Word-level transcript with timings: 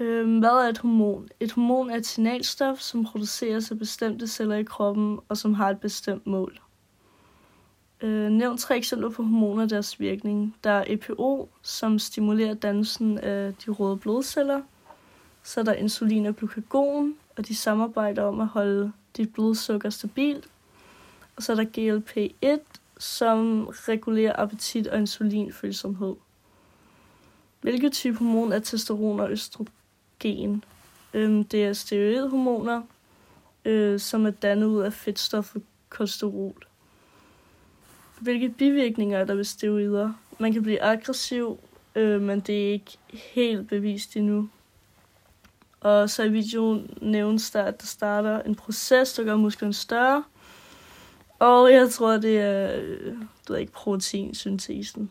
Øh, 0.00 0.38
hvad 0.38 0.48
er 0.48 0.68
et 0.68 0.78
hormon? 0.78 1.28
Et 1.40 1.52
hormon 1.52 1.90
er 1.90 1.96
et 1.96 2.06
signalstof, 2.06 2.78
som 2.78 3.04
produceres 3.04 3.70
af 3.70 3.78
bestemte 3.78 4.26
celler 4.26 4.56
i 4.56 4.62
kroppen, 4.62 5.18
og 5.28 5.36
som 5.36 5.54
har 5.54 5.70
et 5.70 5.80
bestemt 5.80 6.26
mål. 6.26 6.60
Øh, 8.00 8.30
nævn 8.30 8.58
tre 8.58 8.76
eksempler 8.76 9.10
på 9.10 9.22
hormoner 9.22 9.62
og 9.62 9.70
deres 9.70 10.00
virkning. 10.00 10.56
Der 10.64 10.70
er 10.70 10.84
EPO, 10.86 11.48
som 11.62 11.98
stimulerer 11.98 12.54
dannelsen 12.54 13.18
af 13.18 13.54
de 13.54 13.70
røde 13.70 13.96
blodceller. 13.96 14.62
Så 15.42 15.60
er 15.60 15.64
der 15.64 15.72
insulin 15.72 16.26
og 16.26 16.36
glukagon, 16.36 17.14
og 17.36 17.48
de 17.48 17.54
samarbejder 17.54 18.22
om 18.22 18.40
at 18.40 18.46
holde 18.46 18.92
dit 19.16 19.32
blodsukker 19.32 19.90
stabilt. 19.90 20.48
Og 21.36 21.42
så 21.42 21.52
er 21.52 21.56
der 21.56 21.64
GLP-1, 21.64 22.58
som 22.98 23.66
regulerer 23.68 24.32
appetit 24.36 24.86
og 24.86 24.98
insulinfølsomhed. 24.98 26.14
Hvilke 27.60 27.90
type 27.90 28.18
hormon 28.18 28.52
er 28.52 28.58
testosteron 28.58 29.20
og 29.20 29.30
østrogen? 29.30 29.68
Øhm, 31.14 31.44
det 31.44 31.64
er 31.64 31.72
steroidhormoner, 31.72 32.82
øh, 33.64 34.00
som 34.00 34.26
er 34.26 34.30
dannet 34.30 34.66
ud 34.66 34.82
af 34.82 34.92
fedtstoffet 34.92 35.62
kolesterol. 35.88 36.66
Hvilke 38.20 38.48
bivirkninger 38.48 39.18
er 39.18 39.24
der 39.24 39.34
ved 39.34 39.44
steroider? 39.44 40.12
Man 40.38 40.52
kan 40.52 40.62
blive 40.62 40.82
aggressiv, 40.82 41.58
øh, 41.94 42.20
men 42.20 42.40
det 42.40 42.68
er 42.68 42.72
ikke 42.72 42.98
helt 43.12 43.68
bevist 43.68 44.16
endnu. 44.16 44.48
Og 45.80 46.10
så 46.10 46.22
i 46.22 46.28
videoen 46.28 46.90
nævnes 47.00 47.50
der, 47.50 47.62
at 47.62 47.80
der 47.80 47.86
starter 47.86 48.42
en 48.42 48.54
proces, 48.54 49.12
der 49.12 49.24
gør 49.24 49.36
musklen 49.36 49.72
større. 49.72 50.24
Og 51.38 51.72
jeg 51.72 51.90
tror, 51.90 52.16
det 52.16 52.38
er, 52.38 52.76
øh, 52.76 53.16
du 53.48 53.52
ved 53.52 53.60
ikke, 53.60 53.72
proteinsyntesen. 53.72 55.10